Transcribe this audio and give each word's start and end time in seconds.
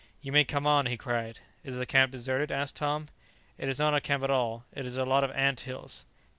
"You 0.19 0.31
may 0.31 0.45
come 0.45 0.65
on," 0.65 0.87
he 0.87 0.97
cried. 0.97 1.41
"Is 1.63 1.77
the 1.77 1.85
camp 1.85 2.11
deserted?" 2.11 2.51
asked 2.51 2.75
Tom. 2.75 3.07
"It 3.59 3.69
is 3.69 3.77
not 3.77 3.93
a 3.93 4.01
camp 4.01 4.23
at 4.23 4.31
all; 4.31 4.65
it 4.73 4.87
is 4.87 4.97
a 4.97 5.05
lot 5.05 5.23
of 5.23 5.29
ant 5.33 5.59
hills!" 5.59 6.05